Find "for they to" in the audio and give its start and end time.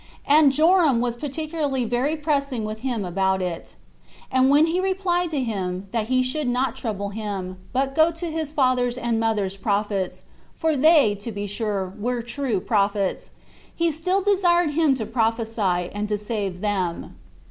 10.57-11.31